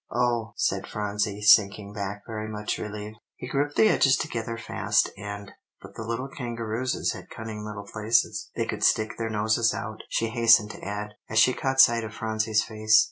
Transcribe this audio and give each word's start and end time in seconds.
"Oh!" 0.11 0.53
said 0.55 0.87
Phronsie, 0.87 1.43
sinking 1.43 1.93
back 1.93 2.23
very 2.25 2.47
much 2.49 2.79
relieved. 2.79 3.17
"He 3.35 3.47
gripped 3.47 3.75
the 3.75 3.89
edges 3.89 4.17
together 4.17 4.57
fast, 4.57 5.11
and 5.15 5.51
but 5.79 5.93
the 5.93 6.01
little 6.01 6.27
kangarooses 6.27 7.13
had 7.13 7.29
cunning 7.29 7.63
little 7.63 7.85
places 7.85 8.49
they 8.55 8.65
could 8.65 8.83
stick 8.83 9.19
their 9.19 9.29
noses 9.29 9.75
out," 9.75 10.01
she 10.09 10.29
hastened 10.29 10.71
to 10.71 10.83
add, 10.83 11.09
as 11.29 11.37
she 11.37 11.53
caught 11.53 11.79
sight 11.79 12.03
of 12.03 12.15
Phronsie's 12.15 12.63
face. 12.63 12.99